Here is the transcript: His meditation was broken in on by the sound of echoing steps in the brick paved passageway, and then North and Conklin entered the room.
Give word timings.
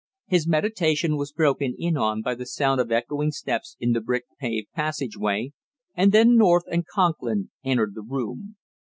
His 0.25 0.47
meditation 0.47 1.15
was 1.15 1.31
broken 1.31 1.75
in 1.77 1.95
on 1.95 2.23
by 2.23 2.33
the 2.33 2.47
sound 2.47 2.81
of 2.81 2.91
echoing 2.91 3.29
steps 3.29 3.77
in 3.79 3.91
the 3.91 4.01
brick 4.01 4.25
paved 4.39 4.71
passageway, 4.73 5.51
and 5.93 6.11
then 6.11 6.37
North 6.37 6.63
and 6.71 6.87
Conklin 6.87 7.51
entered 7.63 7.93
the 7.93 8.01
room. 8.01 8.55